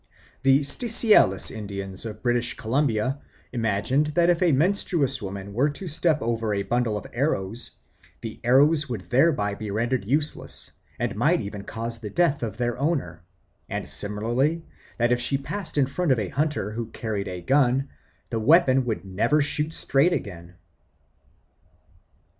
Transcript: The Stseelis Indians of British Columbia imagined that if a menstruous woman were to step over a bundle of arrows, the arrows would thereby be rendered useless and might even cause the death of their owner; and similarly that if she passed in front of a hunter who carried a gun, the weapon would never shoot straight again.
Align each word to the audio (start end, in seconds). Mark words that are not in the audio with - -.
The 0.41 0.61
Stseelis 0.61 1.51
Indians 1.51 2.07
of 2.07 2.23
British 2.23 2.57
Columbia 2.57 3.19
imagined 3.53 4.07
that 4.17 4.31
if 4.31 4.41
a 4.41 4.51
menstruous 4.51 5.21
woman 5.21 5.53
were 5.53 5.69
to 5.69 5.87
step 5.87 6.23
over 6.23 6.55
a 6.55 6.63
bundle 6.63 6.97
of 6.97 7.05
arrows, 7.13 7.69
the 8.21 8.39
arrows 8.43 8.89
would 8.89 9.11
thereby 9.11 9.53
be 9.53 9.69
rendered 9.69 10.05
useless 10.05 10.71
and 10.97 11.15
might 11.15 11.39
even 11.41 11.65
cause 11.65 11.99
the 11.99 12.09
death 12.09 12.41
of 12.41 12.57
their 12.57 12.79
owner; 12.79 13.21
and 13.69 13.87
similarly 13.87 14.65
that 14.97 15.11
if 15.11 15.19
she 15.21 15.37
passed 15.37 15.77
in 15.77 15.85
front 15.85 16.11
of 16.11 16.17
a 16.17 16.29
hunter 16.29 16.71
who 16.71 16.87
carried 16.87 17.27
a 17.27 17.39
gun, 17.43 17.89
the 18.31 18.39
weapon 18.39 18.85
would 18.85 19.05
never 19.05 19.39
shoot 19.39 19.71
straight 19.71 20.13
again. 20.13 20.55